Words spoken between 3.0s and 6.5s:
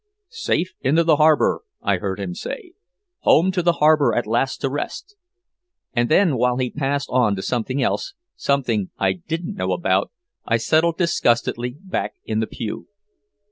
"Home to the harbor at last to rest." And then,